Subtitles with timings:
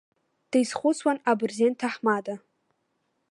[0.51, 2.35] Дизхәыцуан абырзен ҭаҳмада.